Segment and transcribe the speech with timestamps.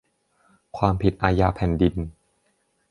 [0.77, 1.95] ความผิดอาญาแผ่นดิน